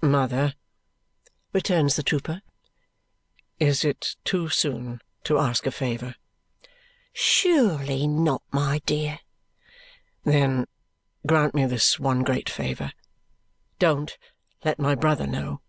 "Mother," 0.00 0.54
returns 1.52 1.94
the 1.96 2.02
trooper, 2.02 2.40
"is 3.60 3.84
it 3.84 4.16
too 4.24 4.48
soon 4.48 5.02
to 5.24 5.36
ask 5.38 5.66
a 5.66 5.70
favour?" 5.70 6.14
"Surely 7.12 8.06
not, 8.06 8.42
my 8.50 8.80
dear." 8.86 9.18
"Then 10.24 10.66
grant 11.26 11.54
me 11.54 11.66
this 11.66 12.00
one 12.00 12.22
great 12.22 12.48
favour. 12.48 12.92
Don't 13.78 14.16
let 14.64 14.78
my 14.78 14.94
brother 14.94 15.26
know." 15.26 15.60